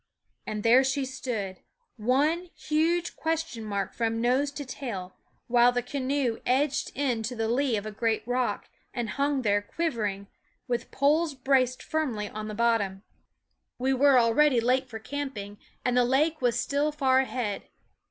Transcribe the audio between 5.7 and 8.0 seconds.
the canoe edged in to the lee of a